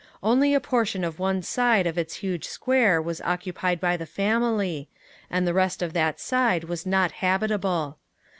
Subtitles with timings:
[0.23, 4.89] Only a portion of one side of its huge square was occupied by the family,
[5.29, 7.99] and the rest of that side was not habitable.